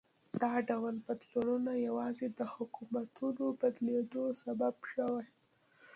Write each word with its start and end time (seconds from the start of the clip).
دا 0.41 0.53
ډول 0.69 0.95
بدلونونه 1.07 1.71
یوازې 1.87 2.27
د 2.39 2.41
حکومتونو 2.53 3.45
بدلېدو 3.61 4.23
سبب 4.43 4.75
شوي. 4.93 5.25